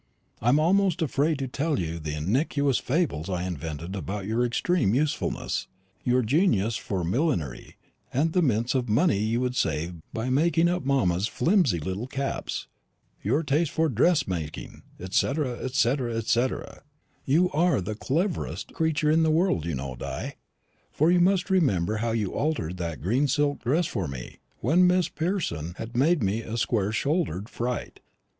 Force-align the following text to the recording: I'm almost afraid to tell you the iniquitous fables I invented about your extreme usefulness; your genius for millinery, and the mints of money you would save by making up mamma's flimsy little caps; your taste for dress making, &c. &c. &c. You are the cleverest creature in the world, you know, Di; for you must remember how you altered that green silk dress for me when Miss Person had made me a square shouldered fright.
I'm 0.41 0.59
almost 0.59 1.03
afraid 1.03 1.37
to 1.37 1.47
tell 1.47 1.77
you 1.77 1.99
the 1.99 2.15
iniquitous 2.15 2.79
fables 2.79 3.29
I 3.29 3.43
invented 3.43 3.95
about 3.95 4.25
your 4.25 4.43
extreme 4.43 4.95
usefulness; 4.95 5.67
your 6.03 6.23
genius 6.23 6.75
for 6.75 7.03
millinery, 7.03 7.75
and 8.11 8.33
the 8.33 8.41
mints 8.41 8.73
of 8.73 8.89
money 8.89 9.19
you 9.19 9.39
would 9.41 9.55
save 9.55 9.93
by 10.11 10.31
making 10.31 10.67
up 10.69 10.83
mamma's 10.83 11.27
flimsy 11.27 11.77
little 11.79 12.07
caps; 12.07 12.65
your 13.21 13.43
taste 13.43 13.69
for 13.69 13.89
dress 13.89 14.27
making, 14.27 14.81
&c. 15.11 15.33
&c. 15.71 15.97
&c. 16.17 16.47
You 17.25 17.51
are 17.51 17.79
the 17.79 17.93
cleverest 17.93 18.73
creature 18.73 19.11
in 19.11 19.21
the 19.21 19.29
world, 19.29 19.67
you 19.67 19.75
know, 19.75 19.95
Di; 19.95 20.33
for 20.91 21.11
you 21.11 21.19
must 21.19 21.51
remember 21.51 21.97
how 21.97 22.09
you 22.09 22.33
altered 22.33 22.77
that 22.77 23.03
green 23.03 23.27
silk 23.27 23.61
dress 23.61 23.85
for 23.85 24.07
me 24.07 24.39
when 24.61 24.87
Miss 24.87 25.09
Person 25.09 25.75
had 25.77 25.95
made 25.95 26.23
me 26.23 26.41
a 26.41 26.57
square 26.57 26.91
shouldered 26.91 27.47
fright. 27.49 27.99